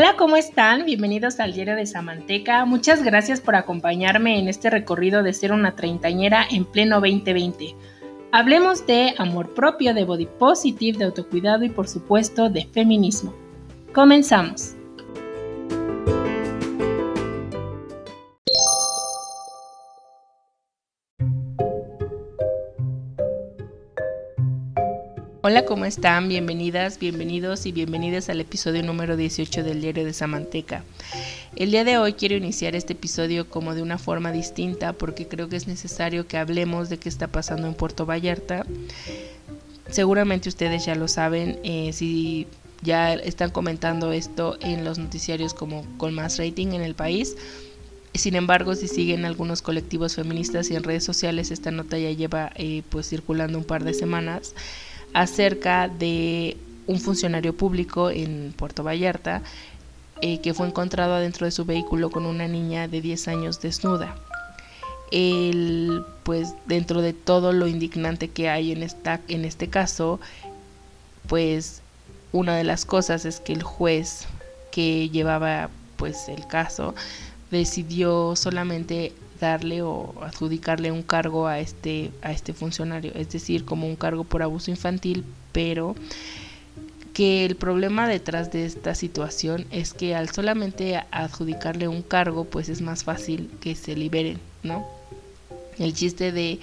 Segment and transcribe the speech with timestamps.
[0.00, 0.84] Hola, ¿cómo están?
[0.84, 2.64] Bienvenidos al Diario de Samanteca.
[2.64, 7.74] Muchas gracias por acompañarme en este recorrido de ser una treintañera en pleno 2020.
[8.30, 13.34] Hablemos de amor propio, de body positive, de autocuidado y por supuesto de feminismo.
[13.92, 14.77] Comenzamos.
[25.50, 26.28] Hola, ¿cómo están?
[26.28, 30.84] Bienvenidas, bienvenidos y bienvenidas al episodio número 18 del Diario de Samanteca.
[31.56, 35.48] El día de hoy quiero iniciar este episodio como de una forma distinta porque creo
[35.48, 38.66] que es necesario que hablemos de qué está pasando en Puerto Vallarta.
[39.88, 42.46] Seguramente ustedes ya lo saben, eh, si
[42.82, 47.36] ya están comentando esto en los noticiarios como con más rating en el país.
[48.12, 52.52] Sin embargo, si siguen algunos colectivos feministas y en redes sociales, esta nota ya lleva
[52.56, 54.52] eh, pues circulando un par de semanas
[55.14, 59.42] acerca de un funcionario público en Puerto Vallarta
[60.20, 64.16] eh, que fue encontrado adentro de su vehículo con una niña de 10 años desnuda.
[65.12, 70.18] El, pues dentro de todo lo indignante que hay en, esta, en este caso,
[71.28, 71.82] pues
[72.32, 74.26] una de las cosas es que el juez
[74.72, 76.94] que llevaba pues el caso
[77.50, 83.86] decidió solamente darle o adjudicarle un cargo a este, a este funcionario, es decir, como
[83.86, 85.94] un cargo por abuso infantil, pero
[87.18, 92.68] que el problema detrás de esta situación es que al solamente adjudicarle un cargo, pues
[92.68, 94.86] es más fácil que se liberen, ¿no?
[95.78, 96.60] El chiste de,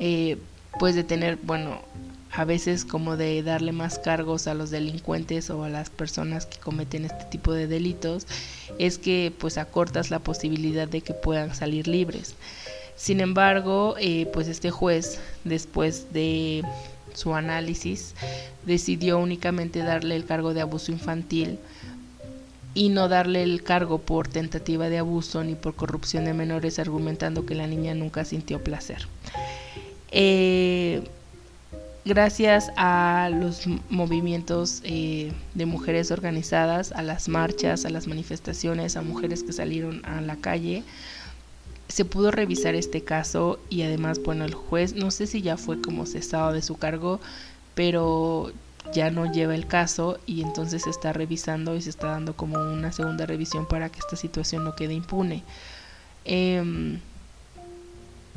[0.00, 0.36] eh,
[0.78, 1.80] pues de tener, bueno,
[2.36, 6.58] a veces como de darle más cargos a los delincuentes o a las personas que
[6.58, 8.26] cometen este tipo de delitos
[8.78, 12.34] es que pues acortas la posibilidad de que puedan salir libres.
[12.96, 16.62] Sin embargo, eh, pues este juez después de
[17.14, 18.14] su análisis
[18.66, 21.58] decidió únicamente darle el cargo de abuso infantil
[22.74, 27.46] y no darle el cargo por tentativa de abuso ni por corrupción de menores argumentando
[27.46, 29.06] que la niña nunca sintió placer.
[30.10, 31.04] Eh,
[32.04, 39.02] gracias a los movimientos eh, de mujeres organizadas, a las marchas, a las manifestaciones, a
[39.02, 40.84] mujeres que salieron a la calle,
[41.88, 45.80] se pudo revisar este caso y además, bueno, el juez, no sé si ya fue
[45.80, 47.20] como cesado de su cargo,
[47.74, 48.52] pero
[48.92, 52.58] ya no lleva el caso y entonces se está revisando y se está dando como
[52.58, 55.42] una segunda revisión para que esta situación no quede impune.
[56.24, 57.00] Em,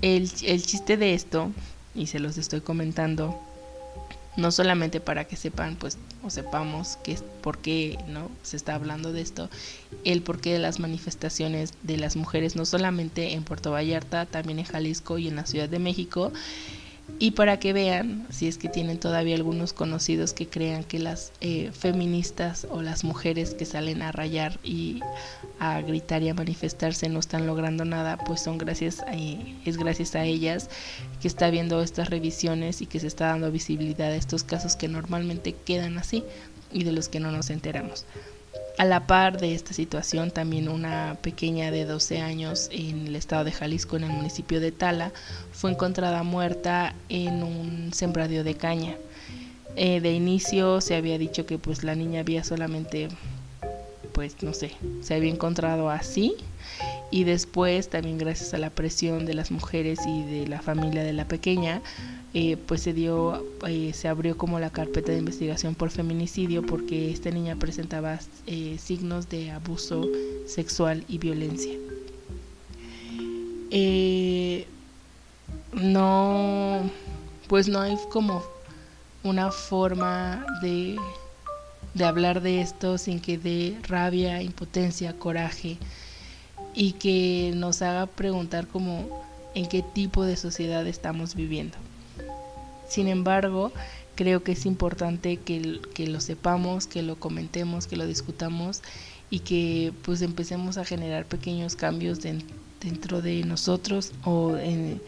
[0.01, 1.51] el, el chiste de esto,
[1.95, 3.39] y se los estoy comentando,
[4.38, 9.12] no solamente para que sepan pues o sepamos que por qué no se está hablando
[9.12, 9.50] de esto
[10.06, 14.66] el porqué de las manifestaciones de las mujeres no solamente en Puerto Vallarta también en
[14.66, 16.31] Jalisco y en la Ciudad de México
[17.19, 21.31] y para que vean, si es que tienen todavía algunos conocidos que crean que las
[21.41, 25.00] eh, feministas o las mujeres que salen a rayar y
[25.59, 30.16] a gritar y a manifestarse no están logrando nada, pues son gracias a, es gracias
[30.16, 30.69] a ellas
[31.22, 34.88] que está viendo estas revisiones y que se está dando visibilidad a estos casos que
[34.88, 36.24] normalmente quedan así
[36.72, 38.06] y de los que no nos enteramos.
[38.77, 43.43] A la par de esta situación, también una pequeña de 12 años en el estado
[43.43, 45.11] de Jalisco, en el municipio de Tala,
[45.51, 48.95] fue encontrada muerta en un sembradío de caña.
[49.75, 53.09] Eh, de inicio se había dicho que pues la niña había solamente,
[54.11, 56.35] pues no sé, se había encontrado así
[57.09, 61.13] y después también gracias a la presión de las mujeres y de la familia de
[61.13, 61.81] la pequeña,
[62.33, 67.11] eh, pues se dio, eh, se abrió como la carpeta de investigación por feminicidio porque
[67.11, 70.05] esta niña presentaba eh, signos de abuso
[70.45, 71.73] sexual y violencia.
[75.73, 76.89] no,
[77.47, 78.44] pues no hay como
[79.23, 80.97] una forma de,
[81.94, 85.77] de hablar de esto sin que dé rabia, impotencia, coraje
[86.77, 89.07] y que nos haga preguntar como
[89.55, 91.75] en qué tipo de sociedad estamos viviendo.
[92.88, 93.71] Sin embargo,
[94.13, 98.83] creo que es importante que, que, lo sepamos, que lo comentemos, que lo discutamos
[99.31, 105.01] y que pues empecemos a generar pequeños cambios dentro de nosotros o en,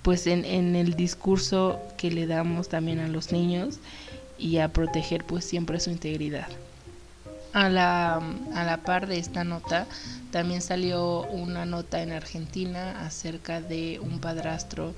[0.00, 3.80] pues en, en, el discurso que le damos también a los niños
[4.38, 6.48] y a proteger pues siempre su integridad.
[7.52, 8.16] A la,
[8.54, 9.86] a la par de esta nota
[10.30, 14.94] también salió una nota en Argentina acerca de un padrastro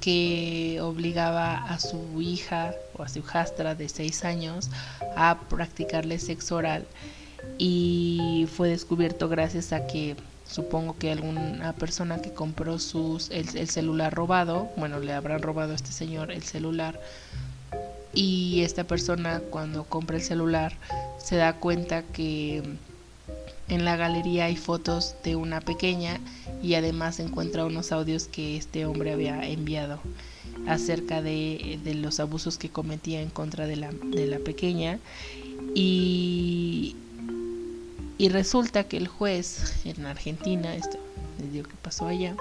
[0.00, 4.70] que obligaba a su hija o a su hijastra de 6 años
[5.16, 6.86] a practicarle sexo oral
[7.58, 10.16] y fue descubierto gracias a que
[10.46, 15.76] supongo que alguna persona que compró sus el, celular robado, bueno, le habrán robado a
[15.76, 17.00] este señor el celular
[18.14, 20.76] y esta persona cuando compra el celular
[21.18, 22.62] se da cuenta que
[23.68, 26.20] en la galería hay fotos de una pequeña
[26.62, 30.00] y además encuentra unos audios que este hombre había enviado
[30.66, 34.98] acerca de, los abusos que cometía en contra de la, de la pequeña.
[35.74, 36.96] Y,
[38.18, 40.98] y resulta que el juez en Argentina, esto
[41.38, 42.36] les digo que pasó allá,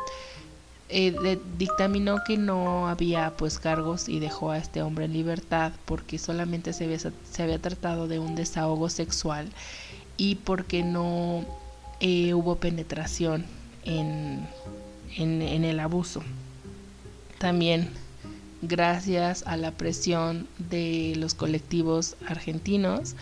[0.96, 6.20] eh, dictaminó que no había pues cargos y dejó a este hombre en libertad porque
[6.20, 9.50] solamente se había, se había tratado de un desahogo sexual
[10.18, 11.46] y porque no
[12.00, 13.44] eh, hubo penetración
[13.86, 14.48] en,
[15.18, 16.22] en, el abuso.
[17.40, 17.90] También
[18.62, 23.16] gracias a la presión de los colectivos argentinos,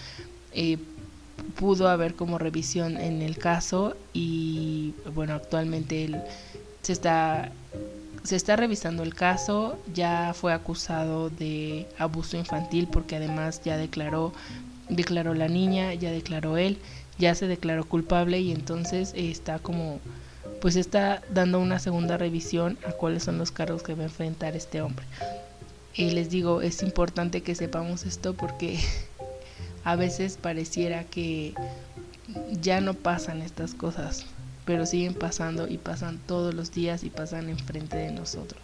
[0.52, 0.78] eh,
[1.56, 6.22] pudo haber como revisión en el caso y bueno, actualmente el
[6.82, 7.52] se está
[8.24, 14.34] se está revisando el caso, ya fue acusado de abuso infantil porque además ya declaró
[14.90, 16.78] declaró la niña, ya declaró él,
[17.18, 20.00] ya se declaró culpable y entonces está como
[20.60, 24.56] pues está dando una segunda revisión a cuáles son los cargos que va a enfrentar
[24.56, 25.06] este hombre.
[25.94, 28.80] Y les digo, es importante que sepamos esto porque
[29.84, 31.56] a veces pareciera que
[32.62, 34.26] ya no pasan estas cosas
[34.72, 38.62] pero siguen pasando y pasan todos los días y pasan enfrente de nosotros.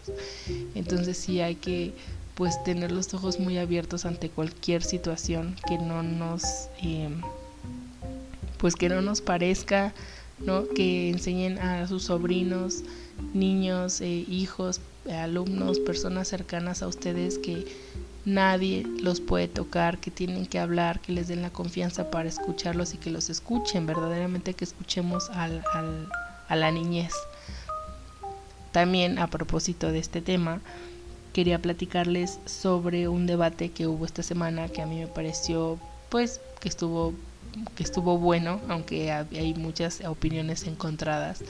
[0.73, 1.91] Entonces sí hay que
[2.33, 7.21] pues tener los ojos muy abiertos ante cualquier situación que no nos em,
[8.57, 9.93] pues que no nos parezca
[10.39, 10.69] ¿no?
[10.69, 12.83] que enseñen a sus sobrinos
[13.33, 14.79] niños eh, hijos
[15.11, 17.65] alumnos personas cercanas a ustedes que
[18.27, 22.93] nadie los puede tocar, que tienen que hablar, que les den la confianza para escucharlos
[22.93, 25.63] y que los escuchen, verdaderamente que escuchemos al,
[26.49, 27.13] a la niñez.
[28.73, 30.59] También a propósito de este tema,
[31.31, 36.41] quería platicarles sobre un debate que hubo esta semana que a mí me pareció pues
[36.59, 37.13] que estuvo
[37.75, 41.43] que estuvo bueno, aunque hay muchas opiniones encontradas,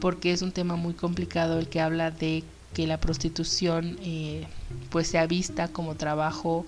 [0.00, 2.42] porque es un tema muy complicado el que habla de
[2.74, 4.46] que la prostitución eh,
[4.90, 6.66] pues sea vista como trabajo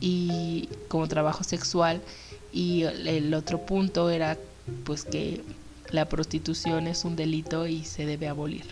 [0.00, 2.00] y como trabajo sexual
[2.52, 4.38] y el otro punto era
[4.84, 5.42] pues que
[5.90, 8.64] la prostitución es un delito y se debe abolir.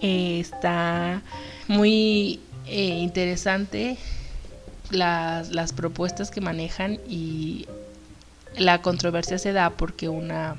[0.00, 1.22] Eh, está
[1.68, 3.96] muy eh, interesante
[4.90, 7.66] las, las propuestas que manejan y
[8.56, 10.56] la controversia se da porque una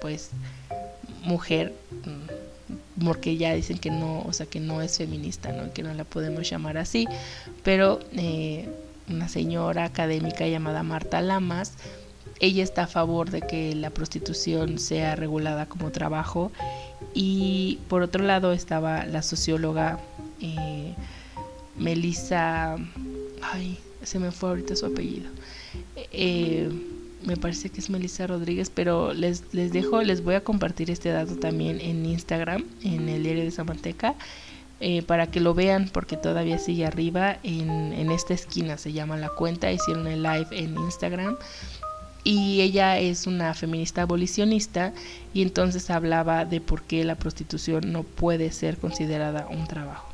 [0.00, 0.30] pues
[1.24, 1.74] mujer
[3.04, 5.72] porque ya dicen que no, o sea, que no es feminista, ¿no?
[5.72, 7.06] que no la podemos llamar así,
[7.62, 8.68] pero eh,
[9.08, 11.74] una señora académica llamada Marta Lamas,
[12.40, 16.52] ella está a favor de que la prostitución sea regulada como trabajo
[17.14, 19.98] y por otro lado estaba la socióloga
[20.40, 20.94] eh,
[21.76, 22.76] Melissa,
[23.42, 25.30] ay, se me fue ahorita su apellido.
[26.12, 26.70] Eh,
[27.24, 31.10] me parece que es Melissa Rodríguez, pero les, les dejo, les voy a compartir este
[31.10, 34.14] dato también en Instagram, en el diario de Zamanteca,
[34.80, 39.16] eh, para que lo vean, porque todavía sigue arriba, en, en esta esquina se llama
[39.16, 41.36] la cuenta, hicieron el live en Instagram.
[42.24, 44.92] Y ella es una feminista abolicionista
[45.32, 50.12] y entonces hablaba de por qué la prostitución no puede ser considerada un trabajo.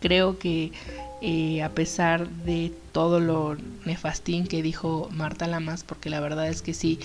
[0.00, 0.70] Creo que
[1.20, 6.62] eh, a pesar de todo lo nefastín que dijo Marta Lamas, porque la verdad es
[6.62, 7.00] que sí,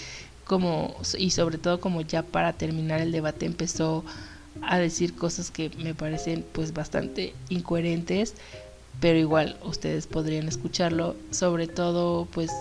[0.45, 4.03] como, y sobre todo como ya para terminar el debate empezó
[4.61, 8.35] a decir cosas que me parecen pues bastante incoherentes,
[8.99, 12.51] pero igual ustedes podrían escucharlo, sobre todo pues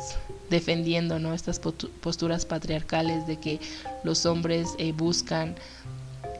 [0.49, 1.35] defendiendo ¿no?
[1.35, 3.61] estas posturas patriarcales de que
[4.04, 5.54] los hombres eh, buscan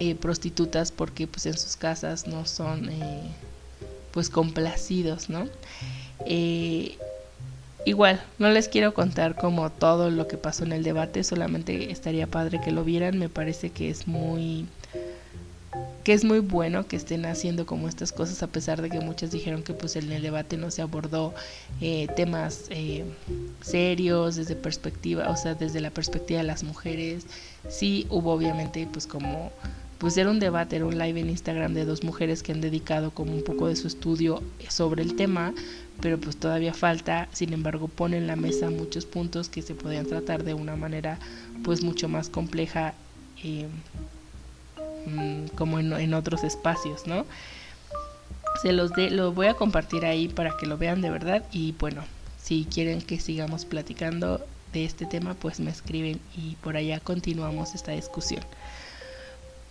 [0.00, 2.88] eh, prostitutas porque pues en sus casas no son
[4.12, 5.49] pues complacidos, ¿no?
[6.26, 6.97] Eh,
[7.85, 12.26] igual, no les quiero contar como todo lo que pasó en el debate, solamente estaría
[12.26, 14.66] padre que lo vieran, me parece que es muy
[16.04, 19.31] que es muy bueno que estén haciendo como estas cosas a pesar de que muchos
[19.31, 21.33] dijeron que pues en el debate no se abordó
[21.81, 23.04] eh, temas eh,
[23.61, 27.25] serios desde perspectiva o sea desde la perspectiva de las mujeres
[27.69, 29.52] sí hubo obviamente pues como
[30.02, 33.12] pues era un debate, era un live en Instagram de dos mujeres que han dedicado
[33.12, 35.54] como un poco de su estudio sobre el tema,
[36.00, 40.06] pero pues todavía falta, sin embargo pone en la mesa muchos puntos que se podían
[40.06, 41.21] tratar de una manera
[41.62, 42.94] pues mucho más compleja
[43.44, 43.68] eh,
[45.06, 47.25] mm, como en, otros espacios, ¿no?
[48.61, 51.76] Se los de, lo voy a compartir ahí para que lo vean de verdad y
[51.78, 52.02] bueno,
[52.42, 57.76] si quieren que sigamos platicando de este tema, pues me escriben y por allá continuamos
[57.76, 58.42] esta discusión.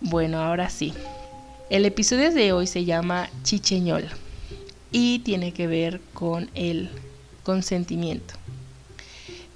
[0.04, 0.92] Bueno, ahora sí.
[1.70, 4.08] El episodio de hoy se llama Chicheñol.
[4.90, 6.90] y tiene que ver con el
[7.44, 8.34] consentimiento.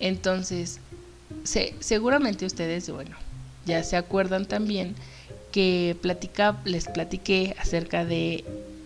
[0.00, 0.80] Entonces,
[1.80, 3.16] seguramente ustedes, bueno,
[3.66, 4.94] ya se acuerdan también
[5.52, 8.44] que platica, les platiqué acerca de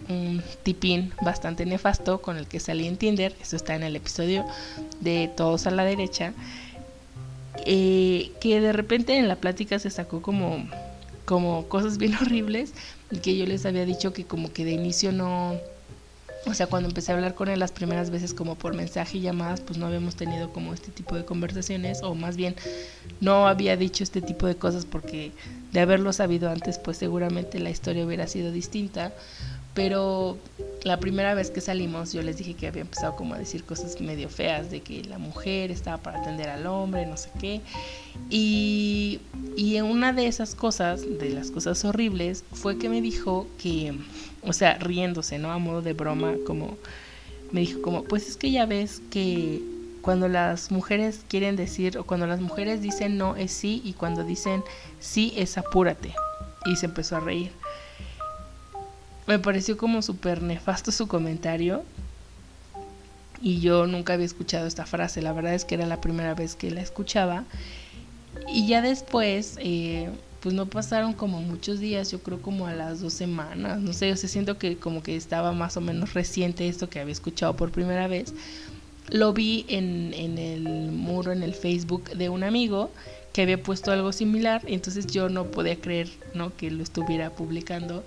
[0.08, 4.44] un tipín bastante nefasto con el que salí en Tinder, eso está en el episodio
[5.00, 6.32] de Todos a la derecha,
[7.66, 10.66] eh, que de repente en la plática se sacó como,
[11.30, 12.74] como cosas bien horribles
[13.08, 15.60] y que yo les había dicho que como que de inicio no,
[16.44, 19.20] o sea, cuando empecé a hablar con él las primeras veces como por mensaje y
[19.20, 22.56] llamadas, pues no habíamos tenido como este tipo de conversaciones o más bien
[23.20, 25.30] no había dicho este tipo de cosas porque
[25.70, 29.12] de haberlo sabido antes, pues seguramente la historia hubiera sido distinta.
[29.74, 30.36] Pero
[30.82, 34.00] la primera vez que salimos yo les dije que había empezado como a decir cosas
[34.00, 37.60] medio feas de que la mujer estaba para atender al hombre, no sé qué.
[38.30, 39.20] Y,
[39.56, 43.94] y una de esas cosas, de las cosas horribles, fue que me dijo que,
[44.42, 45.52] o sea, riéndose, ¿no?
[45.52, 46.76] A modo de broma, como
[47.52, 49.62] me dijo como, pues es que ya ves que
[50.02, 54.24] cuando las mujeres quieren decir, o cuando las mujeres dicen no es sí, y cuando
[54.24, 54.64] dicen
[54.98, 56.14] sí es apúrate.
[56.66, 57.52] Y se empezó a reír
[59.30, 61.84] me pareció como súper nefasto su comentario.
[63.40, 66.56] Y yo nunca había escuchado esta frase, la verdad es que era la primera vez
[66.56, 67.44] que la escuchaba.
[68.52, 70.10] Y ya después, eh,
[70.40, 74.08] pues no pasaron como muchos días, yo creo como a las dos semanas, no sé,
[74.08, 77.54] yo se siento que como que estaba más o menos reciente esto que había escuchado
[77.54, 78.34] por primera vez.
[79.10, 82.90] Lo vi en, en el muro, en el Facebook de un amigo
[83.32, 86.54] que había puesto algo similar, entonces yo no podía creer ¿no?
[86.56, 88.04] que lo estuviera publicando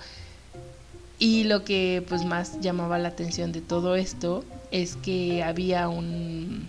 [1.20, 6.68] y lo que pues más llamaba la atención de todo esto es que había un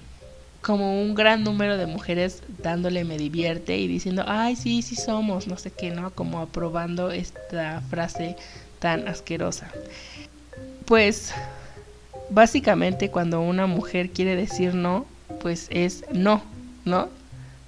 [0.61, 5.47] como un gran número de mujeres dándole me divierte y diciendo, ay, sí, sí somos,
[5.47, 6.11] no sé qué, ¿no?
[6.11, 8.37] Como aprobando esta frase
[8.79, 9.71] tan asquerosa.
[10.87, 11.35] Pues
[12.31, 15.05] básicamente cuando una mujer quiere decir no,
[15.41, 16.43] pues es no,
[16.87, 17.09] ¿no?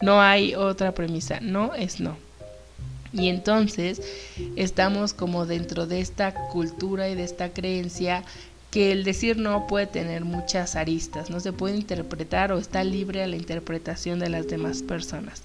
[0.00, 2.16] No hay otra premisa, no es no.
[3.16, 4.02] Y entonces
[4.56, 8.24] estamos como dentro de esta cultura y de esta creencia
[8.70, 13.22] que el decir no puede tener muchas aristas, no se puede interpretar o está libre
[13.22, 15.44] a la interpretación de las demás personas.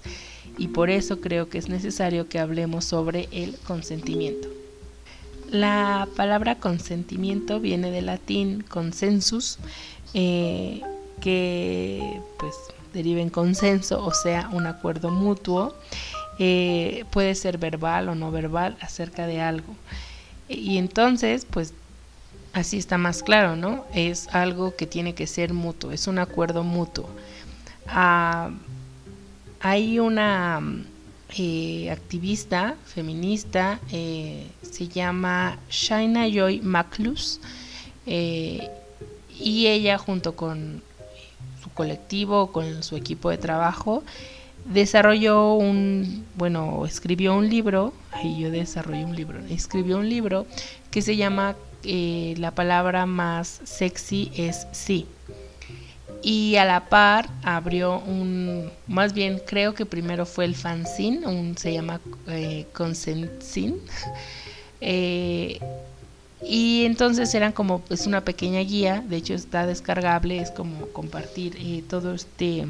[0.58, 4.50] Y por eso creo que es necesario que hablemos sobre el consentimiento.
[5.50, 9.60] La palabra consentimiento viene del latín consensus,
[10.14, 10.82] eh,
[11.22, 12.54] que pues
[12.94, 15.74] deriva en consenso, o sea, un acuerdo mutuo.
[16.44, 19.76] Eh, puede ser verbal o no verbal acerca de algo.
[20.50, 21.76] Y entonces, pues
[22.52, 23.86] así está más claro, ¿no?
[23.94, 27.08] Es algo que tiene que ser mutuo, es un acuerdo mutuo.
[27.86, 28.50] Ah,
[29.60, 30.62] hay una
[31.38, 37.40] eh, activista feminista, eh, se llama Shaina Joy Maclus,
[38.08, 40.82] y ella junto con
[41.62, 44.04] su colectivo, con su equipo de trabajo,
[44.66, 50.46] desarrolló un, bueno, escribió un libro, y yo desarrollé un libro, escribió un libro
[50.90, 55.06] que se llama eh, La palabra más sexy es sí.
[56.24, 61.58] Y a la par abrió un, más bien creo que primero fue el fanzine, un,
[61.58, 62.68] se llama eh.
[64.84, 65.60] Eh,
[66.44, 71.56] y entonces eran como pues una pequeña guía, de hecho está descargable, es como compartir
[71.60, 72.66] eh, todo este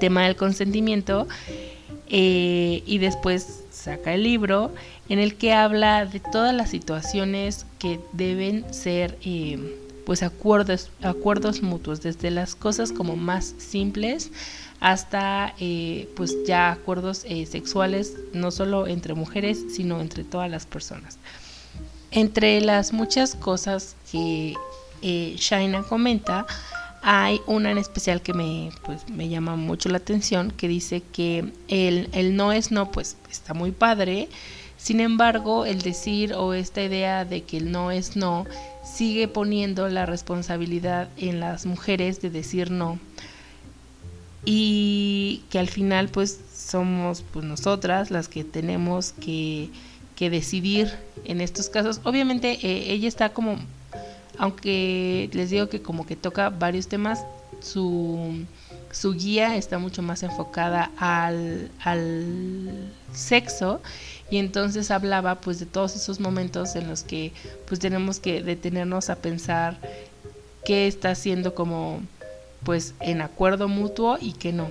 [0.00, 1.26] tema del consentimiento
[2.08, 4.72] eh, y después saca el libro
[5.08, 9.58] en el que habla de todas las situaciones que deben ser eh,
[10.06, 14.30] pues acuerdos, acuerdos mutuos, desde las cosas como más simples
[14.80, 21.18] hasta eh, pues ya acuerdos sexuales, no solo entre mujeres, sino entre todas las personas.
[22.10, 24.54] Entre las muchas cosas que
[25.02, 26.46] Shaina comenta,
[27.06, 31.52] hay una en especial que me, pues, me llama mucho la atención, que dice que
[31.68, 34.30] el, el no es no, pues está muy padre.
[34.78, 38.46] Sin embargo, el decir o esta idea de que el no es no
[38.82, 42.98] sigue poniendo la responsabilidad en las mujeres de decir no.
[44.46, 49.68] Y que al final pues somos pues nosotras las que tenemos que,
[50.16, 50.90] que decidir
[51.26, 52.00] en estos casos.
[52.04, 53.58] Obviamente eh, ella está como
[54.38, 57.24] aunque les digo que como que toca varios temas,
[57.60, 58.44] su,
[58.90, 63.80] su guía está mucho más enfocada al, al sexo
[64.30, 67.32] y entonces hablaba pues de todos esos momentos en los que
[67.66, 69.78] pues tenemos que detenernos a pensar
[70.64, 72.00] qué está haciendo como
[72.64, 74.70] pues en acuerdo mutuo y qué no.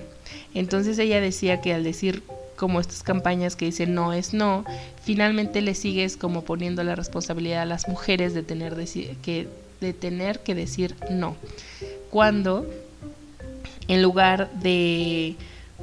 [0.52, 2.22] Entonces ella decía que al decir
[2.56, 4.64] como estas campañas que dicen no es no,
[5.04, 11.36] finalmente le sigues como poniendo la responsabilidad a las mujeres de tener que decir no.
[12.10, 12.66] Cuando
[13.88, 15.36] en lugar de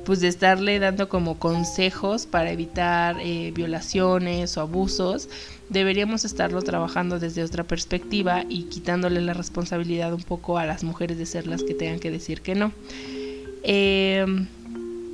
[0.05, 5.29] pues de estarle dando como consejos para evitar eh, violaciones o abusos,
[5.69, 11.17] deberíamos estarlo trabajando desde otra perspectiva y quitándole la responsabilidad un poco a las mujeres
[11.17, 12.71] de ser las que tengan que decir que no.
[13.63, 14.25] Eh,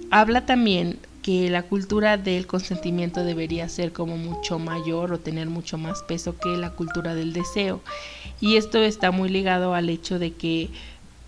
[0.09, 5.77] habla también que la cultura del consentimiento debería ser como mucho mayor o tener mucho
[5.77, 7.81] más peso que la cultura del deseo.
[8.39, 10.69] Y esto está muy ligado al hecho de que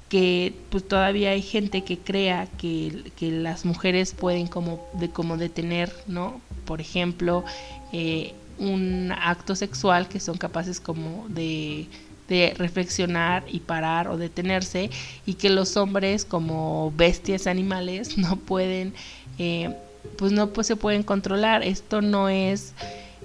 [0.08, 5.94] que pues todavía hay gente que crea que, las mujeres pueden como, de, como detener,
[6.08, 6.40] ¿no?
[6.64, 7.44] Por ejemplo,
[7.92, 11.88] eh, un acto sexual que son capaces como de,
[12.30, 14.90] de, reflexionar y parar o detenerse
[15.26, 18.94] y que los hombres como bestias animales no pueden,
[19.38, 19.76] eh,
[20.18, 21.64] pues no pues se pueden controlar.
[21.64, 22.74] Esto no es,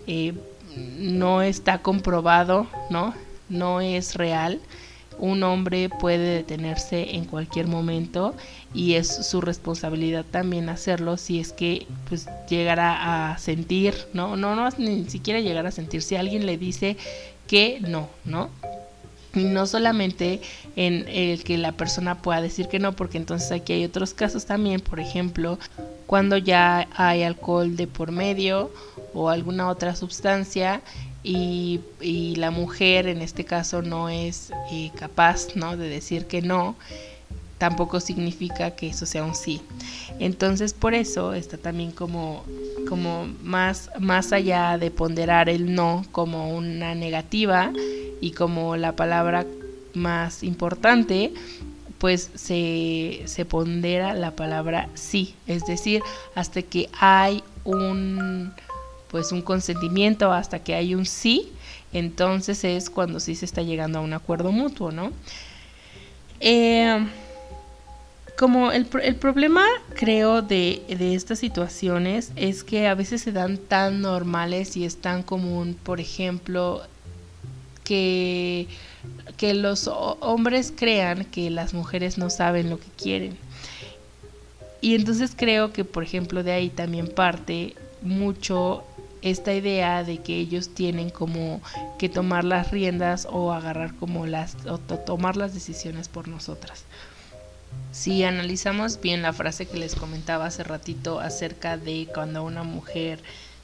[0.06, 0.34] eh,
[0.98, 3.14] no está comprobado, ¿no?
[3.48, 4.60] No es real
[5.18, 8.34] un hombre puede detenerse en cualquier momento
[8.72, 14.54] y es su responsabilidad también hacerlo si es que pues llegara a sentir, no, no,
[14.56, 16.96] no, ni siquiera llegar a sentir, si alguien le dice
[17.46, 18.50] que no, ¿no?
[19.34, 20.40] No solamente
[20.76, 24.46] en el que la persona pueda decir que no, porque entonces aquí hay otros casos
[24.46, 25.58] también, por ejemplo,
[26.06, 28.70] cuando ya hay alcohol de por medio
[29.14, 30.82] o alguna otra sustancia
[31.22, 31.80] y,
[32.36, 35.76] la mujer en este caso no es eh, capaz ¿no?
[35.76, 36.76] de decir que no,
[37.64, 39.62] tampoco significa que eso sea un sí.
[40.18, 42.44] Entonces por eso está también como,
[42.86, 47.72] como más, más allá de ponderar el no como una negativa
[48.20, 49.46] y como la palabra
[49.94, 51.32] más importante,
[51.96, 56.02] pues se, se pondera la palabra sí, es decir,
[56.34, 58.52] hasta que hay un
[59.10, 61.48] pues un consentimiento hasta que hay un sí,
[61.94, 65.12] entonces es cuando sí se está llegando a un acuerdo mutuo, ¿no?
[66.40, 67.06] Eh,
[68.36, 73.58] como el, el, problema, creo, de, de, estas situaciones es que a veces se dan
[73.58, 76.82] tan normales y es tan común, por ejemplo,
[77.84, 78.66] que,
[79.36, 83.36] que los hombres crean que las mujeres no saben lo que quieren.
[84.80, 88.84] Y entonces creo que, por ejemplo, de ahí también parte mucho
[89.22, 91.62] esta idea de que ellos tienen como
[91.98, 96.84] que tomar las riendas o agarrar como las o tomar las decisiones por nosotras.
[97.92, 103.20] Si analizamos bien la frase que les comentaba hace ratito acerca de cuando una mujer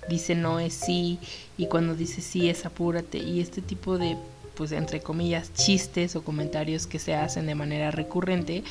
[0.09, 1.19] dice no es sí
[1.59, 4.17] y cuando dice sí es apúrate y este tipo de
[4.61, 8.63] pues entre comillas chistes o comentarios que se hacen de manera recurrente,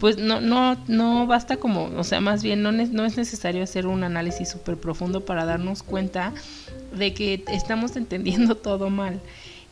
[0.00, 3.86] pues no, no, no basta como, o sea, más bien no, no es necesario hacer
[3.86, 6.32] un análisis súper profundo para darnos cuenta
[6.96, 9.20] de que estamos entendiendo todo mal.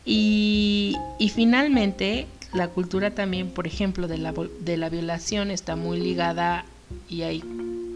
[0.05, 5.99] Y, y finalmente, la cultura también, por ejemplo, de la, de la violación está muy
[5.99, 6.65] ligada
[7.09, 7.43] y hay,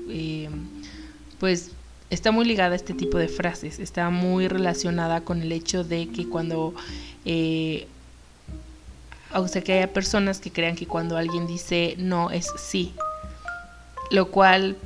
[0.09, 0.49] eh,
[1.39, 1.71] pues,
[2.09, 6.09] está muy ligada a este tipo de frases, está muy relacionada con el hecho de
[6.09, 6.73] que cuando
[7.25, 7.87] eh,
[9.33, 12.93] o sea que haya personas que crean que cuando alguien dice no es sí,
[14.11, 14.77] lo cual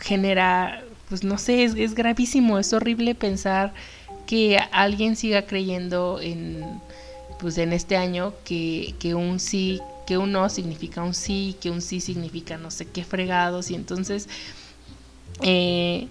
[0.00, 3.72] genera, pues no sé, es, gravísimo, es horrible pensar
[4.26, 6.62] que alguien siga creyendo en,
[7.40, 11.70] pues en este año que, que un sí, que un no significa un sí, que
[11.70, 14.28] un sí significa no sé qué fregados y entonces
[15.42, 16.08] eh,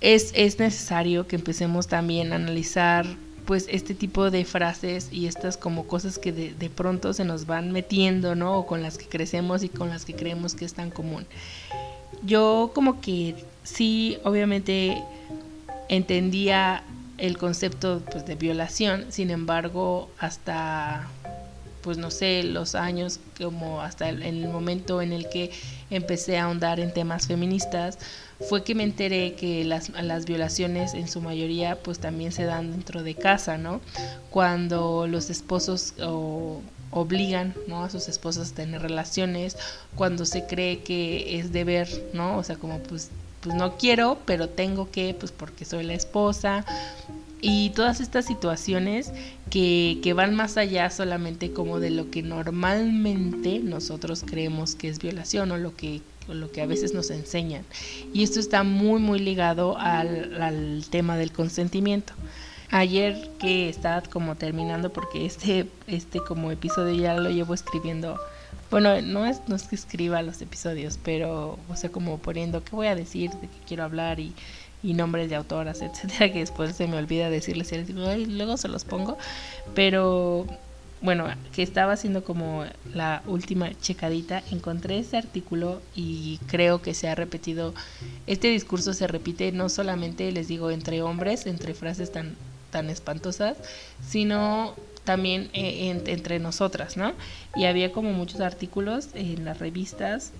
[0.00, 3.06] es, es necesario que empecemos también a analizar
[3.46, 7.46] pues este tipo de frases y estas como cosas que de, de, pronto se nos
[7.46, 8.58] van metiendo, ¿no?
[8.58, 11.26] O con las que crecemos y con las que creemos que es tan común.
[12.24, 15.00] Yo como que sí, obviamente
[15.88, 16.82] entendía
[17.18, 21.08] el concepto pues, de violación, sin embargo, hasta
[21.82, 25.52] pues no sé, los años, como hasta el, el momento en el que
[25.88, 27.98] empecé a ahondar en temas feministas,
[28.40, 32.72] fue que me enteré que las, las violaciones en su mayoría pues también se dan
[32.72, 33.80] dentro de casa, ¿no?
[34.30, 35.94] Cuando los esposos
[36.90, 37.84] obligan ¿no?
[37.84, 39.56] a sus esposas a tener relaciones,
[39.94, 42.38] cuando se cree que es deber, ¿no?
[42.38, 43.10] O sea, como pues,
[43.46, 46.64] pues no quiero, pero tengo que, pues porque soy la esposa,
[47.40, 49.12] y todas estas situaciones
[49.50, 54.98] que, que, van más allá solamente como de lo que normalmente nosotros creemos que es
[54.98, 57.64] violación o lo que, lo que a veces nos enseñan.
[58.12, 62.14] Y esto está muy muy ligado al, al tema del consentimiento.
[62.70, 68.18] Ayer que estaba como terminando porque este, este como episodio ya lo llevo escribiendo
[68.70, 72.74] bueno, no es, no es que escriba los episodios, pero, o sea, como poniendo qué
[72.74, 74.34] voy a decir, de qué quiero hablar y
[74.82, 78.84] y nombres de autoras, etcétera, que después se me olvida decirles y luego se los
[78.84, 79.18] pongo.
[79.74, 80.46] Pero
[81.02, 87.08] bueno, que estaba haciendo como la última checadita, encontré ese artículo y creo que se
[87.08, 87.74] ha repetido,
[88.26, 92.34] este discurso se repite no solamente, les digo, entre hombres, entre frases tan,
[92.70, 93.58] tan espantosas,
[94.06, 94.74] sino
[95.06, 97.14] también eh, entre nosotras, ¿no?
[97.54, 100.32] Y había como muchos artículos en las revistas,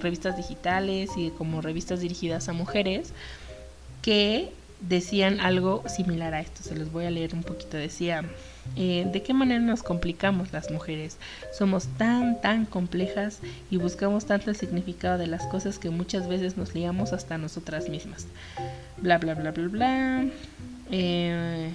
[0.00, 3.12] revistas digitales y como revistas dirigidas a mujeres,
[4.02, 8.24] que decían algo similar a esto, se los voy a leer un poquito, decía
[8.76, 11.18] eh, ¿De qué manera nos complicamos las mujeres?
[11.52, 16.56] Somos tan, tan complejas y buscamos tanto el significado de las cosas que muchas veces
[16.56, 18.26] nos liamos hasta nosotras mismas.
[18.96, 20.24] Bla, bla, bla, bla, bla.
[20.90, 21.72] Eh,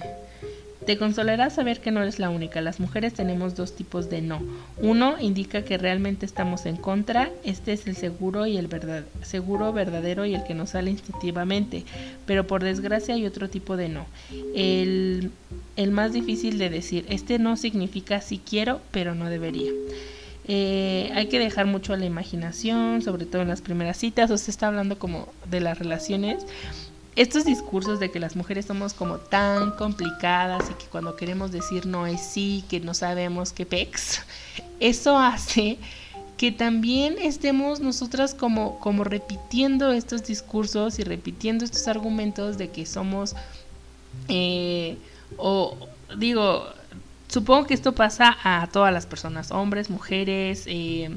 [0.90, 2.60] te consolará saber que no eres la única.
[2.60, 4.42] Las mujeres tenemos dos tipos de no.
[4.78, 7.30] Uno indica que realmente estamos en contra.
[7.44, 11.84] Este es el seguro y el verdad, seguro verdadero y el que nos sale instintivamente.
[12.26, 14.04] Pero por desgracia hay otro tipo de no.
[14.52, 15.30] El,
[15.92, 17.06] más difícil de decir.
[17.08, 19.70] Este no significa si quiero, pero no debería.
[20.48, 24.28] Eh, hay que dejar mucho a la imaginación, sobre todo en las primeras citas.
[24.32, 26.44] O se está hablando como de las relaciones
[27.16, 31.86] estos discursos de que las mujeres somos como tan complicadas y que cuando queremos decir
[31.86, 34.22] no es sí, que no sabemos qué pex,
[34.80, 35.78] eso hace
[36.36, 42.86] que también estemos nosotras como, como repitiendo estos discursos y repitiendo estos argumentos de que
[42.86, 43.36] somos,
[44.28, 44.96] eh,
[45.36, 45.76] o
[46.16, 46.64] digo,
[47.28, 51.10] supongo que esto pasa a todas las personas, hombres, mujeres, eh,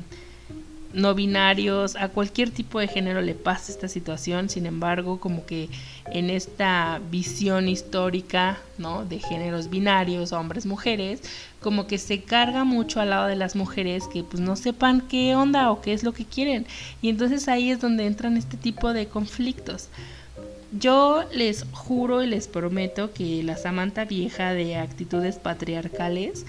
[0.94, 5.70] no binarios, a cualquier tipo de género le pasa esta situación, sin embargo, como que
[6.12, 9.04] en esta visión histórica, ¿no?
[9.06, 11.22] De géneros binarios, hombres, mujeres,
[11.62, 15.36] como que se carga mucho al lado de las mujeres que pues no sepan qué
[15.36, 16.68] onda o qué es lo que quieren.
[17.02, 19.90] Y entonces ahí es donde entran este tipo de conflictos.
[20.80, 26.48] Yo les juro y les prometo que la Samantha vieja de actitudes patriarcales,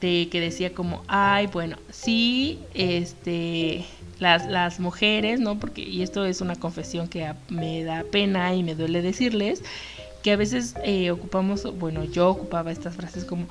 [0.00, 3.84] de que decía como, ay, bueno, sí, este,
[4.18, 5.58] las, las mujeres, ¿no?
[5.58, 9.62] Porque, y esto es una confesión que me da pena y me duele decirles,
[10.22, 13.46] que a veces eh, ocupamos, bueno, yo ocupaba estas frases como,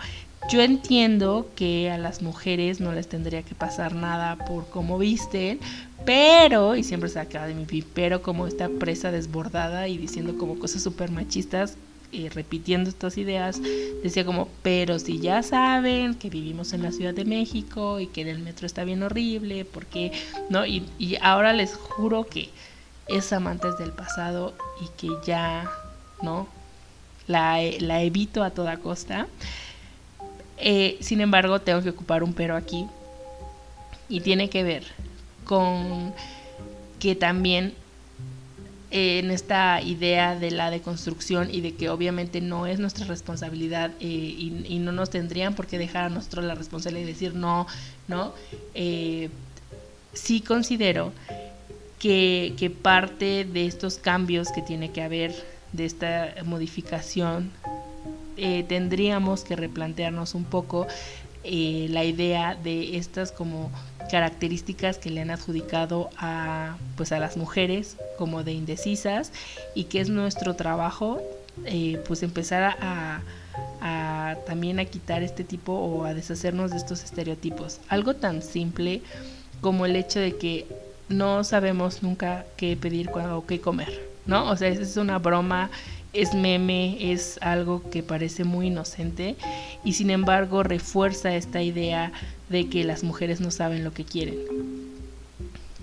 [0.50, 5.60] yo entiendo que a las mujeres no les tendría que pasar nada por cómo visten,
[6.06, 10.60] pero, y siempre se acaba de mi pero como esta presa desbordada y diciendo como
[10.60, 11.78] cosas súper machistas,
[12.34, 13.62] repitiendo estas ideas,
[14.04, 18.22] decía como, pero si ya saben que vivimos en la Ciudad de México y que
[18.22, 20.12] en el metro está bien horrible, porque,
[20.50, 20.66] ¿no?
[20.66, 22.50] Y, y ahora les juro que
[23.08, 25.70] es amantes del pasado y que ya,
[26.22, 26.48] ¿no?
[27.28, 29.28] La, la evito a toda costa.
[30.58, 32.86] Eh, sin embargo, tengo que ocupar un pero aquí
[34.10, 34.84] y tiene que ver
[35.46, 36.14] con
[37.00, 37.74] que también
[38.96, 44.06] en esta idea de la deconstrucción y de que obviamente no es nuestra responsabilidad eh,
[44.06, 47.66] y, no nos tendrían por qué dejar a nosotros la responsabilidad y decir no,
[48.08, 48.34] ¿no?
[48.76, 49.30] Eh,
[50.14, 51.12] sí considero
[51.98, 55.34] que, que parte de estos cambios que tiene que haber,
[55.72, 57.50] de esta modificación,
[58.38, 60.86] eh, tendríamos que replantearnos un poco
[61.44, 63.72] la idea de estas como
[64.14, 69.32] características que le han adjudicado a pues a las mujeres como de indecisas
[69.74, 71.20] y que es nuestro trabajo
[71.66, 73.24] eh, pues empezar a,
[74.46, 77.80] también a quitar este tipo o a deshacernos de estos estereotipos.
[77.90, 79.02] Algo tan simple
[79.62, 80.68] como el hecho de que
[81.10, 85.70] no sabemos nunca qué pedir o qué comer no o sea es una broma
[86.14, 89.36] es meme, es algo que parece muy inocente
[89.84, 92.12] y sin embargo refuerza esta idea
[92.50, 94.38] de que las mujeres no saben lo que quieren.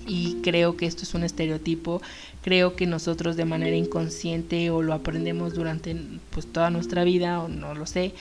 [0.06, 2.00] Y creo que esto es un estereotipo,
[2.42, 5.94] creo que nosotros de manera inconsciente o lo aprendemos durante
[6.30, 8.12] pues toda nuestra vida o no lo sé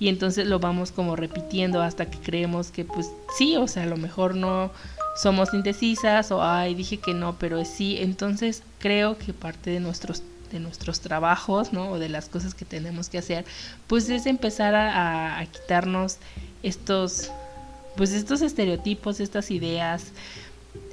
[0.00, 3.86] y entonces lo vamos como repitiendo hasta que creemos que pues sí, o sea, a
[3.86, 4.72] lo mejor no
[5.22, 10.22] somos indecisas o ay, dije que no, pero sí, entonces creo que parte de nuestros
[10.50, 11.90] de nuestros trabajos, ¿no?
[11.90, 13.44] O de las cosas que tenemos que hacer,
[13.86, 16.18] pues es empezar a, quitarnos
[16.62, 17.30] estos,
[17.96, 20.12] pues estos estereotipos, estas ideas.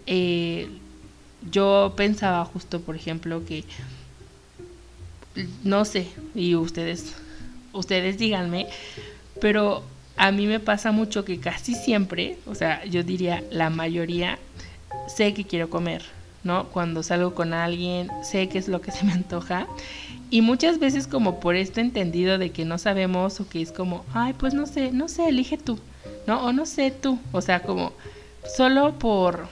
[0.06, 0.70] Eh,
[1.52, 3.63] yo pensaba justo, por ejemplo, que
[5.63, 7.13] no sé, y ustedes,
[7.74, 8.68] ustedes díganme,
[9.41, 9.84] pero
[10.18, 14.39] a mí me pasa mucho que casi siempre, o sea, yo diría la mayoría,
[15.08, 16.04] sé que quiero comer,
[16.46, 16.68] ¿no?
[16.70, 19.68] Cuando salgo con alguien, sé qué es lo que se me antoja.
[20.30, 24.06] Y muchas veces como por este entendido de que no sabemos o que es como,
[24.14, 25.80] ay, pues no sé, no sé, elige tú,
[26.26, 26.46] ¿no?
[26.46, 27.92] O no sé tú, o sea, como
[28.56, 29.48] solo por,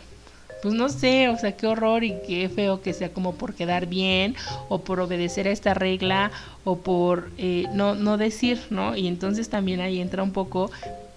[0.62, 3.86] pues no sé, o sea, qué horror y qué feo que sea como por quedar
[3.86, 4.36] bien
[4.70, 6.32] o por obedecer a esta regla
[6.64, 8.96] o por eh, no, no decir, ¿no?
[8.96, 10.72] Y entonces también ahí entra un poco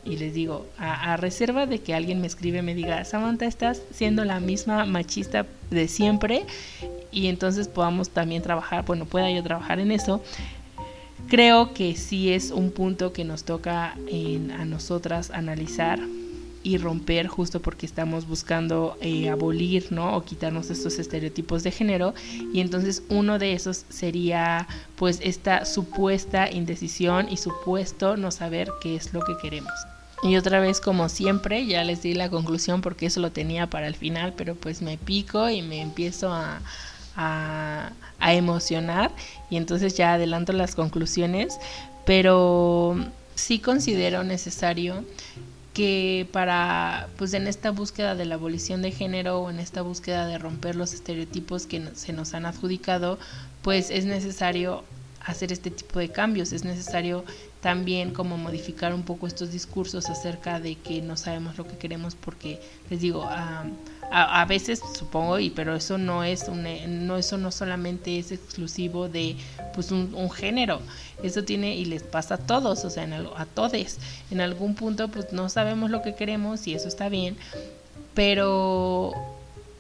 [0.07, 3.83] y les digo, a, reserva de que alguien me escribe y me diga, Samantha, estás
[3.93, 6.45] siendo la misma machista de siempre
[7.11, 10.23] y entonces podamos también trabajar, bueno, pueda yo trabajar en eso.
[11.29, 15.99] Creo que sí es un punto que nos toca en, a nosotras analizar
[16.63, 20.17] y romper justo porque estamos buscando eh, abolir, ¿no?
[20.17, 22.13] O quitarnos estos estereotipos de género.
[22.53, 24.67] Y entonces uno de esos sería
[24.97, 29.73] pues esta supuesta indecisión y supuesto no saber qué es lo que queremos.
[30.23, 33.87] Y otra vez, como siempre, ya les di la conclusión porque eso lo tenía para
[33.87, 36.61] el final, pero pues me pico y me empiezo a,
[37.17, 39.11] a, a emocionar
[39.51, 41.59] y entonces ya adelanto las conclusiones,
[42.05, 42.97] pero
[43.35, 45.05] sí considero necesario
[45.77, 50.27] que para, pues en esta búsqueda de la abolición de género o en esta búsqueda
[50.27, 53.19] de romper los estereotipos que se nos han adjudicado,
[53.61, 54.85] pues es necesario
[55.21, 57.25] hacer este tipo de cambios, es necesario
[57.61, 62.15] también como modificar un poco estos discursos acerca de que no sabemos lo que queremos
[62.15, 63.65] porque les digo a,
[64.11, 66.67] a, veces supongo y pero eso no es un
[67.07, 69.37] no eso no solamente es exclusivo de
[69.75, 70.81] pues un, género.
[71.23, 73.73] Eso tiene y les pasa a todos o sea a todos
[74.31, 77.37] en algún punto pues no sabemos lo que queremos y eso está bien
[78.15, 79.13] pero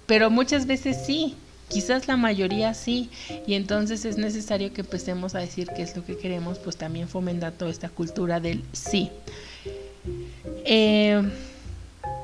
[0.07, 1.37] pero muchas veces sí
[1.68, 3.11] Quizás la mayoría sí,
[3.46, 7.09] y entonces es necesario que empecemos a decir qué es lo que queremos, pues también
[7.09, 9.11] fomentando esta cultura del sí.
[10.64, 11.20] Eh,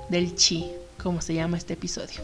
[0.08, 0.66] del chi,
[1.02, 2.20] como se llama este episodio.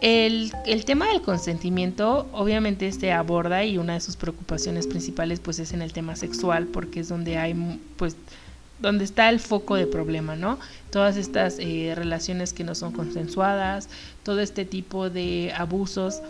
[0.00, 5.58] El, el, tema del consentimiento obviamente se aborda y una de sus preocupaciones principales pues
[5.58, 8.14] es en el tema sexual porque es donde hay pues
[8.78, 10.58] donde está el foco de problema, ¿no?
[10.90, 13.88] Todas estas eh, relaciones que no son consensuadas,
[14.22, 16.22] todo este tipo de abusos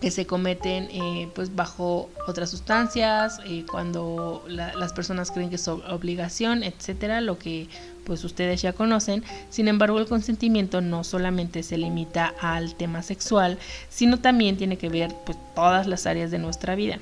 [0.00, 5.66] que se cometen eh, pues bajo otras sustancias, eh, cuando las personas creen que es
[5.66, 7.68] obligación, etcétera, lo que
[8.04, 9.24] pues ustedes ya conocen.
[9.48, 13.58] Sin embargo, el consentimiento no solamente se limita al tema sexual,
[13.88, 16.98] sino también tiene que ver pues todas las áreas de nuestra vida.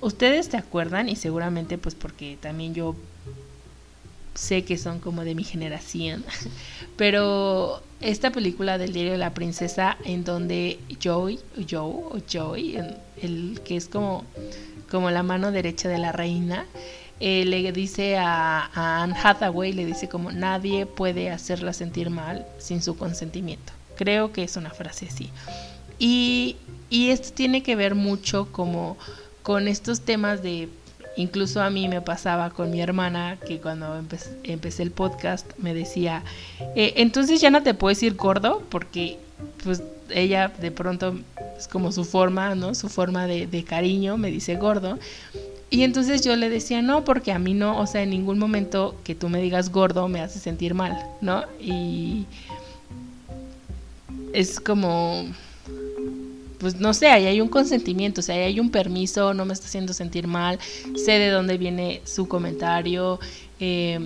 [0.00, 2.96] Ustedes se acuerdan y seguramente pues porque también yo
[4.34, 6.24] sé que son como de mi generación,
[6.96, 12.78] pero esta película del diario de la princesa en donde Joey, Joe o Joey,
[13.20, 14.24] el que es como,
[14.90, 16.66] como la mano derecha de la reina,
[17.24, 22.44] eh, le dice a, a, Anne Hathaway, le dice como nadie puede hacerla sentir mal
[22.58, 23.72] sin su consentimiento.
[23.96, 25.30] Creo que es una frase así.
[26.00, 26.56] Y,
[26.90, 28.96] y esto tiene que ver mucho como
[29.44, 30.68] con estos temas de
[31.16, 33.96] Incluso a mí me pasaba con mi hermana que cuando
[34.44, 36.22] empecé, el podcast me decía,
[36.74, 39.18] eh, entonces ya no te puedes ir gordo porque
[39.62, 41.18] pues ella de pronto
[41.58, 42.74] es como su forma, ¿no?
[42.74, 44.98] Su forma de, de cariño me dice gordo.
[45.68, 48.94] Y entonces yo le decía, no, porque a mí no, o sea, en ningún momento
[49.04, 51.44] que tú me digas gordo me hace sentir mal, ¿no?
[51.58, 52.26] Y
[54.32, 55.24] es como
[56.62, 59.52] pues no sé, ahí hay un consentimiento, o sea, ahí hay un permiso, no me
[59.52, 60.60] está haciendo sentir mal,
[60.94, 63.18] sé de dónde viene su comentario.
[63.58, 63.98] Eh,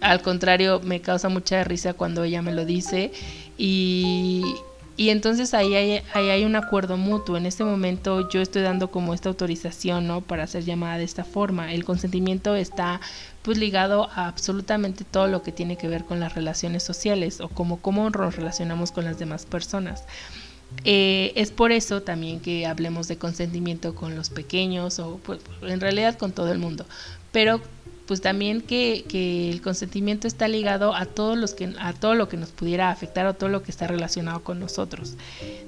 [0.00, 3.12] al contrario, me causa mucha risa cuando ella me lo dice.
[3.58, 4.54] Y,
[4.96, 7.36] y entonces ahí hay, ahí hay un acuerdo mutuo.
[7.36, 10.22] En este momento yo estoy dando como esta autorización, ¿no?
[10.22, 11.74] Para ser llamada de esta forma.
[11.74, 13.02] El consentimiento está
[13.42, 17.50] pues ligado a absolutamente todo lo que tiene que ver con las relaciones sociales o
[17.50, 20.04] como cómo nos relacionamos con las demás personas.
[20.84, 25.80] Eh, es por eso también que hablemos de consentimiento con los pequeños o pues, en
[25.80, 26.84] realidad con todo el mundo.
[27.32, 27.60] Pero
[28.06, 32.28] pues también que, que, el consentimiento está ligado a todos los que a todo lo
[32.28, 35.14] que nos pudiera afectar o todo lo que está relacionado con nosotros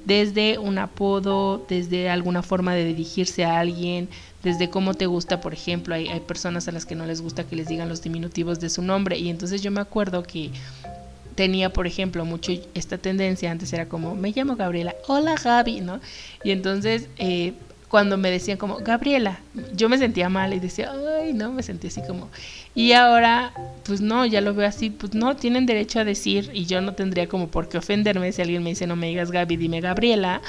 [0.04, 4.08] desde un apodo desde alguna forma de dirigirse a alguien
[4.42, 7.44] desde cómo te gusta por ejemplo hay, hay personas a las que no les gusta
[7.44, 10.50] que les digan los diminutivos de su nombre y entonces yo me acuerdo que
[11.36, 16.00] tenía, por ejemplo, mucho esta tendencia, antes era como, me llamo Gabriela, hola Gaby, ¿no?
[16.42, 17.52] Y entonces, eh,
[17.88, 19.38] cuando me decían como, Gabriela,
[19.74, 22.28] yo me sentía mal y decía, ay, no, me sentía así como...
[22.74, 26.66] Y ahora, pues no, ya lo veo así, pues no, tienen derecho a decir y
[26.66, 29.56] yo no tendría como por qué ofenderme si alguien me dice, no me digas Gaby,
[29.56, 30.42] dime Gabriela,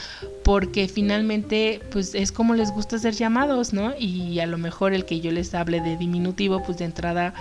[0.43, 3.93] porque finalmente, pues es como les gusta ser llamados, ¿no?
[3.97, 7.33] Y a lo mejor el que yo les hable de diminutivo, pues de entrada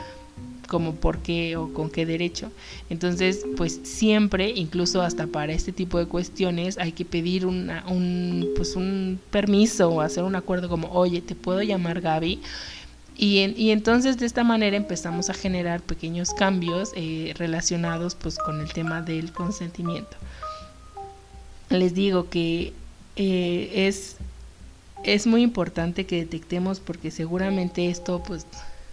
[0.67, 2.51] como por qué o con qué derecho.
[2.91, 7.71] Entonces, pues siempre, incluso hasta para este tipo de cuestiones, hay que pedir un,
[8.57, 12.41] pues un permiso o hacer un acuerdo como, oye, te puedo llamar Gaby.
[13.19, 18.61] Y, y entonces de esta manera empezamos a generar pequeños cambios eh, relacionados pues con
[18.61, 20.17] el tema del consentimiento.
[21.71, 22.75] Les digo que
[23.17, 24.17] eh, es,
[25.05, 28.47] es muy importante que detectemos porque seguramente esto pues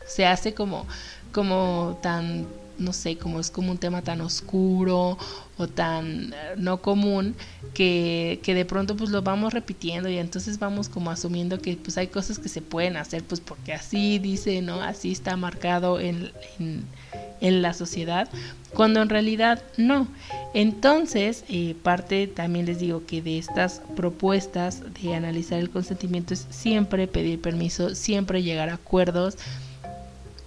[0.07, 0.87] se hace como
[1.33, 5.17] como tan no sé, como es como un tema tan oscuro
[5.57, 7.35] o tan eh, no común
[7.73, 11.97] que, que, de pronto pues lo vamos repitiendo y entonces vamos como asumiendo que pues
[11.97, 14.81] hay cosas que se pueden hacer pues porque así dice, ¿no?
[14.81, 18.29] Así está marcado en, en, la sociedad,
[18.73, 20.07] cuando en realidad no.
[20.53, 26.47] Entonces, eh, parte también les digo que de estas propuestas de analizar el consentimiento es
[26.49, 29.37] siempre pedir permiso, siempre llegar a acuerdos,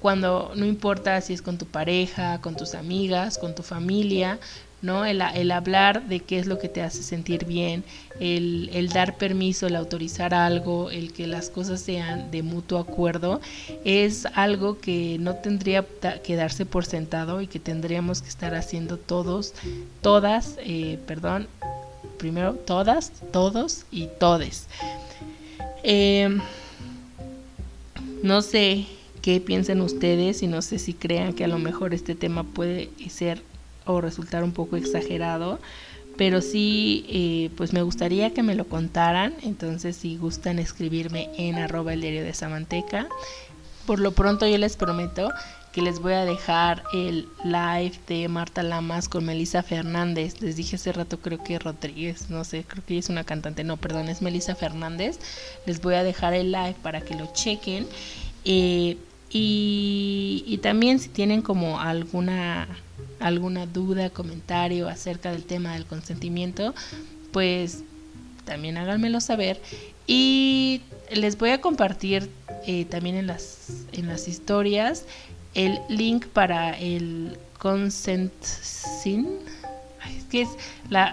[0.06, 4.38] cuando no importa si es con tu pareja, con tus amigas, con tu familia,
[4.80, 5.04] ¿no?
[5.04, 7.82] El, hablar de qué es lo que te hace sentir bien,
[8.20, 13.40] el, dar permiso, el autorizar algo, el que las cosas sean de mutuo acuerdo,
[13.84, 15.84] es algo que no tendría
[16.22, 19.54] que darse por sentado y que tendríamos que estar haciendo todos,
[20.02, 21.48] todas, eh, perdón,
[22.16, 24.68] primero todas, todos y todes.
[25.82, 26.38] Eh,
[28.22, 28.86] no sé
[29.26, 32.90] qué piensen ustedes y no sé si crean que a lo mejor este tema puede
[33.10, 33.42] ser
[33.84, 35.58] o resultar un poco exagerado,
[36.16, 41.56] pero sí, eh, pues me gustaría que me lo contaran, entonces si gustan escribirme en
[41.56, 43.08] arroba el diario de Samanteca.
[43.84, 45.32] Por lo pronto yo les prometo
[45.72, 50.40] que les voy a dejar el live de Marta Lamas con Melissa Fernández.
[50.40, 53.64] Les dije hace rato, creo que Rodríguez, no sé, creo que ella es una cantante,
[53.64, 55.18] no, perdón, es Melissa Fernández.
[55.66, 57.88] Les voy a dejar el live para que lo chequen.
[58.44, 58.96] Eh,
[59.38, 62.66] y, también si tienen como alguna
[63.20, 66.74] alguna duda, comentario acerca del tema del consentimiento,
[67.32, 67.82] pues
[68.44, 69.60] también háganmelo saber.
[70.06, 72.30] Y les voy a compartir
[72.66, 75.04] eh, también en las, en las historias
[75.54, 79.38] el link para el consent sin
[80.36, 80.50] que es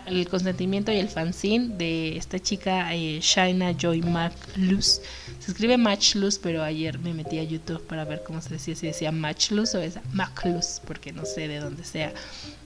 [0.08, 5.00] el consentimiento y el fanzine de esta chica eh, Shaina Joy McLuz.
[5.40, 8.88] Se escribe Matchluz, pero ayer me metí a YouTube para ver cómo se decía, si
[8.88, 12.12] decía Matchluz o es McLuz, porque no sé de dónde sea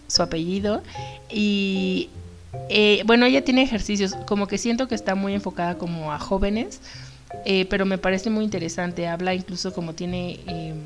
[0.07, 0.81] su apellido.
[1.29, 2.09] Y
[2.69, 6.81] eh, bueno, ella tiene ejercicios, como que siento que está muy enfocada como a jóvenes,
[7.45, 9.07] eh, pero me parece muy interesante.
[9.07, 10.79] Habla incluso como tiene em,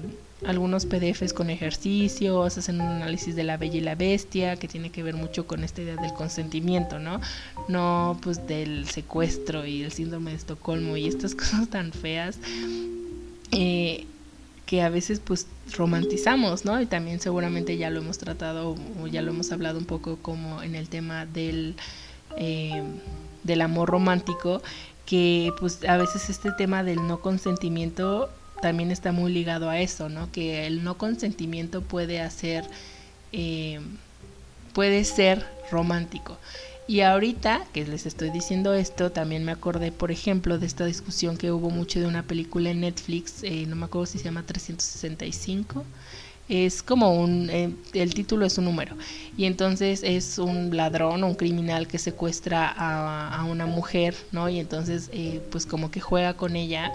[0.46, 4.90] algunos PDFs con ejercicios, hacen un análisis de la bella y la bestia, que tiene
[4.90, 7.22] que ver mucho con esta idea del consentimiento, ¿no?
[7.68, 12.40] No pues del secuestro y el síndrome de Estocolmo y estas cosas tan feas
[13.52, 14.06] eh,
[14.66, 16.82] que a veces pues romantizamos, ¿no?
[16.82, 20.64] Y también seguramente ya lo hemos tratado o ya lo hemos hablado un poco como
[20.64, 21.76] en el tema del,
[22.38, 22.82] eh,
[23.44, 24.64] del amor romántico,
[25.06, 28.30] que pues a veces este tema del no consentimiento
[28.62, 30.32] también está muy ligado a eso, ¿no?
[30.32, 32.64] Que el no consentimiento puede hacer,
[33.32, 33.80] eh,
[34.74, 36.38] puede ser romántico.
[36.88, 41.38] Y ahorita que les estoy diciendo esto, también me acordé, por ejemplo, de esta discusión
[41.38, 44.44] que hubo mucho de una película en Netflix, eh, no me acuerdo si se llama
[44.46, 45.84] 365.
[46.50, 48.96] Es como un, eh, el título es un número.
[49.38, 54.50] Y entonces es un ladrón un criminal que secuestra a, una mujer, ¿no?
[54.50, 55.10] Y entonces,
[55.50, 56.92] pues como que juega con ella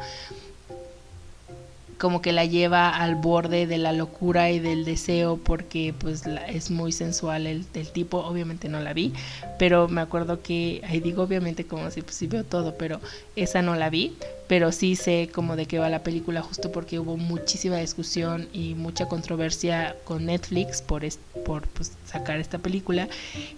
[1.99, 6.71] como que la lleva al borde de la locura y del deseo porque pues es
[6.71, 9.13] muy sensual el, tipo, obviamente no la vi,
[9.59, 13.01] pero me acuerdo que, ahí digo obviamente como si pues sí veo todo, pero
[13.35, 14.15] esa no la vi,
[14.47, 18.75] pero sí sé como de qué va la película justo porque hubo muchísima discusión y
[18.75, 21.03] mucha controversia con Netflix por,
[21.45, 23.09] por pues, sacar esta película.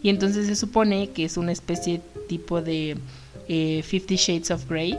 [0.02, 2.96] Y entonces se supone que es una especie tipo de
[3.48, 4.96] eh, Fifty Shades of Grey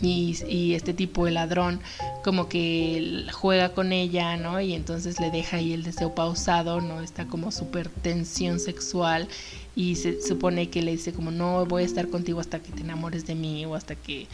[0.00, 1.80] y, este tipo de ladrón
[2.22, 4.60] como que juega con ella, ¿no?
[4.60, 7.00] Y entonces le deja ahí el deseo pausado, ¿no?
[7.00, 9.28] Está como súper tensión sexual
[9.74, 12.80] y se supone que le dice como no voy a estar contigo hasta que te
[12.80, 14.26] enamores de mí o hasta que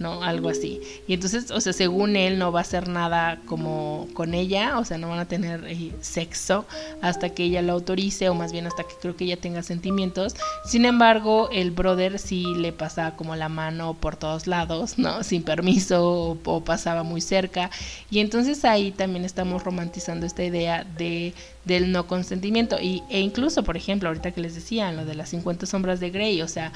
[0.00, 0.24] ¿no?
[0.24, 0.80] Algo así.
[1.06, 4.84] Y entonces, o sea, según él no va a hacer nada como con ella, o
[4.84, 6.64] sea, no van a tener eh, sexo
[7.02, 10.34] hasta que ella lo autorice o más bien hasta que creo que ella tenga sentimientos.
[10.64, 15.22] Sin embargo, el brother sí le pasa como la mano por todos lados, ¿no?
[15.22, 17.70] Sin permiso o pasaba muy cerca.
[18.10, 21.34] Y entonces ahí también estamos romantizando esta idea de
[21.64, 22.78] del no consentimiento.
[22.80, 26.10] Y, e incluso por ejemplo ahorita que les decía lo de las 50 sombras de
[26.10, 26.72] Grey o sea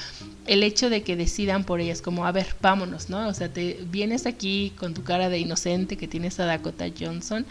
[0.46, 3.80] el hecho de que decidan por ellas como a ver vámonos no o sea te
[3.90, 7.46] vienes aquí con tu cara de inocente que tienes a Dakota Johnson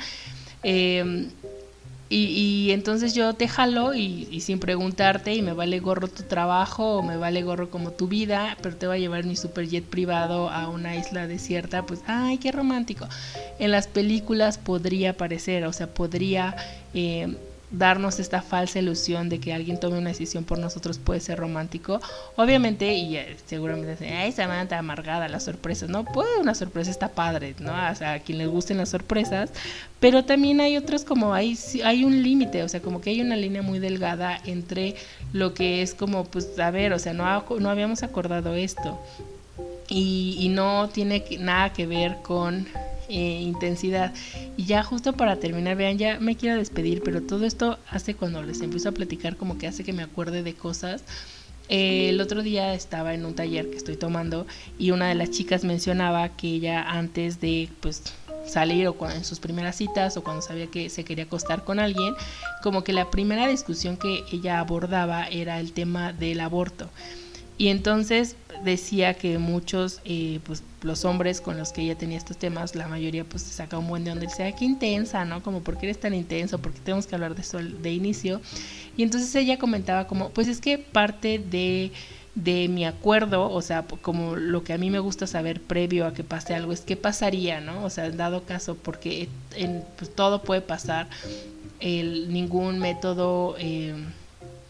[0.64, 1.28] eh,
[2.16, 7.04] y, entonces yo te jalo y, sin preguntarte y me vale gorro tu trabajo o
[7.04, 10.70] me vale gorro como tu vida, pero te va a llevar mi superjet privado a
[10.70, 13.08] una isla desierta, pues ay, qué romántico.
[13.60, 16.56] En las películas podría parecer, o sea, podría...
[16.94, 17.36] Eh,
[17.74, 22.00] darnos esta falsa ilusión de que alguien tome una decisión por nosotros puede ser romántico.
[22.36, 26.06] Obviamente, y seguramente dicen, ay, Samantha amargada, las sorpresas, ¿no?
[26.06, 27.72] Puede una sorpresa está padre, ¿no?
[27.92, 29.50] O sea, a quien les gusten las sorpresas,
[30.00, 33.36] pero también hay otros como hay, hay un límite, o sea, como que hay una
[33.36, 34.96] línea muy delgada entre
[35.34, 39.00] lo que es como, pues, a ver, o sea, no, no habíamos acordado esto.
[39.90, 42.68] Y, y no tiene nada que ver con
[43.14, 44.12] eh, intensidad.
[44.58, 48.42] Y ya justo para terminar, vean, ya me quiero despedir, pero todo esto hace cuando
[48.42, 51.04] les empiezo a platicar como que hace que me acuerde de cosas.
[51.70, 54.48] El otro día estaba en un taller que estoy tomando
[54.80, 58.02] y una de las chicas mencionaba que ella antes de pues
[58.48, 62.16] salir o en sus primeras citas o cuando sabía que se quería acostar con alguien,
[62.64, 66.90] como que la primera discusión que ella abordaba era el tema del aborto.
[67.58, 72.38] Y entonces decía que muchos, eh, pues los hombres con los que ella tenía estos
[72.38, 75.44] temas, la mayoría pues se saca un buen de donde sea, que intensa, ¿no?
[75.44, 76.60] Como, ¿por qué eres tan intenso?
[76.60, 78.42] ¿Por qué tenemos que hablar de eso de inicio?
[78.98, 81.92] Y entonces ella comentaba como, pues es que parte de,
[82.36, 86.14] de mi acuerdo, o sea, como lo que a mí me gusta saber previo a
[86.14, 87.84] que pase algo, es qué pasaría, ¿no?
[87.84, 91.08] O sea, dado caso, porque en, pues, todo puede pasar,
[91.80, 93.56] el, ningún método...
[93.60, 93.94] Eh,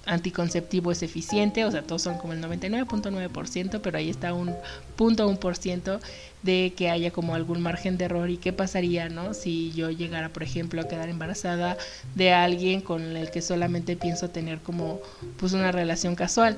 [0.05, 4.53] anticonceptivo es eficiente, o sea, todos son como el 99.9%, pero ahí está un
[4.95, 5.99] punto un por ciento
[6.41, 9.33] de que haya como algún margen de error y qué pasaría, ¿no?
[9.33, 11.77] Si yo llegara, por ejemplo, a quedar embarazada
[12.15, 14.99] de alguien con el que solamente pienso tener como
[15.37, 16.57] pues una relación casual.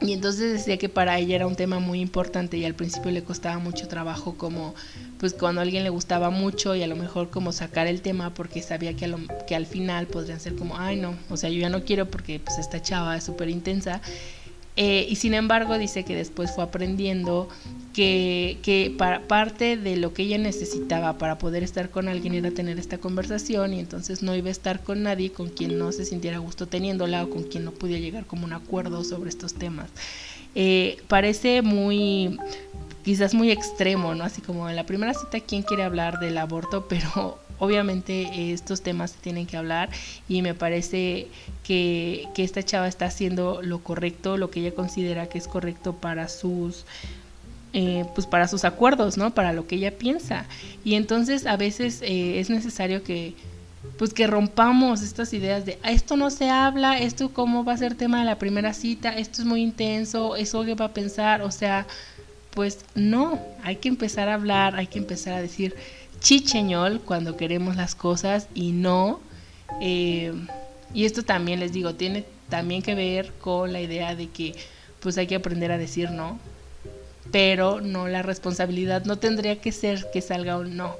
[0.00, 3.22] Y entonces decía que para ella era un tema muy importante y al principio le
[3.22, 4.74] costaba mucho trabajo como
[5.18, 8.32] pues cuando a alguien le gustaba mucho y a lo mejor como sacar el tema
[8.32, 9.14] porque sabía que,
[9.46, 12.40] que al final podrían ser como, ay no, o sea, yo ya no quiero porque
[12.40, 14.00] pues esta chava es súper intensa.
[14.76, 17.48] Eh, y sin embargo dice que después fue aprendiendo
[17.92, 22.50] que, que para, parte de lo que ella necesitaba para poder estar con alguien era
[22.50, 26.04] tener esta conversación y entonces no iba a estar con nadie con quien no se
[26.04, 29.90] sintiera gusto teniéndola o con quien no pudiera llegar como un acuerdo sobre estos temas.
[30.54, 32.38] Eh, parece muy
[33.04, 34.24] quizás muy extremo, ¿no?
[34.24, 36.86] Así como en la primera cita, ¿quién quiere hablar del aborto?
[36.88, 39.90] Pero obviamente estos temas se tienen que hablar
[40.28, 41.28] y me parece
[41.62, 45.94] que, que esta chava está haciendo lo correcto, lo que ella considera que es correcto
[45.96, 46.84] para sus...
[47.72, 49.32] Eh, pues para sus acuerdos, ¿no?
[49.32, 50.46] Para lo que ella piensa.
[50.84, 53.34] Y entonces a veces eh, es necesario que,
[53.96, 57.76] pues que rompamos estas ideas de ah, esto no se habla, esto cómo va a
[57.76, 61.42] ser tema de la primera cita, esto es muy intenso, eso que va a pensar,
[61.42, 61.86] o sea,
[62.50, 65.76] pues no, hay que empezar a hablar, hay que empezar a decir
[66.20, 69.20] chicheñol cuando queremos las cosas y no.
[69.80, 70.32] Eh,
[70.92, 74.54] y esto también les digo, tiene también que ver con la idea de que
[75.00, 76.38] pues hay que aprender a decir no,
[77.32, 80.96] pero no la responsabilidad no tendría que ser que salga un no.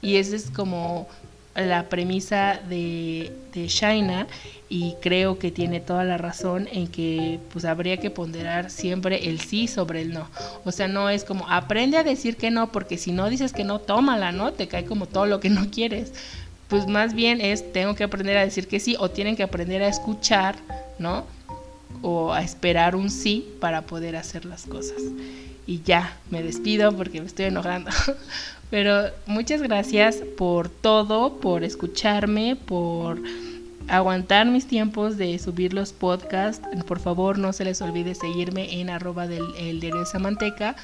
[0.00, 1.08] Y ese es como
[1.54, 4.26] la premisa de, de Shaina
[4.68, 9.38] y creo que tiene toda la razón en que pues habría que ponderar siempre el
[9.38, 10.28] sí sobre el no.
[10.64, 13.64] O sea, no es como aprende a decir que no porque si no dices que
[13.64, 14.54] no, tómala, ¿no?
[14.54, 16.12] Te cae como todo lo que no quieres.
[16.68, 19.82] Pues más bien es tengo que aprender a decir que sí o tienen que aprender
[19.82, 20.56] a escuchar,
[20.98, 21.26] ¿no?
[22.00, 25.02] O a esperar un sí para poder hacer las cosas.
[25.66, 27.90] Y ya, me despido porque me estoy enojando.
[28.70, 33.20] Pero muchas gracias por todo, por escucharme, por
[33.88, 36.66] aguantar mis tiempos de subir los podcasts.
[36.86, 40.76] Por favor, no se les olvide seguirme en arroba del el diario de Samanteca.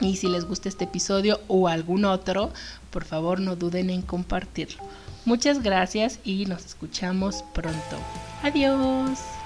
[0.00, 2.50] Y si les gusta este episodio o algún otro,
[2.90, 4.82] por favor no duden en compartirlo.
[5.24, 7.96] Muchas gracias y nos escuchamos pronto.
[8.42, 9.41] Adiós.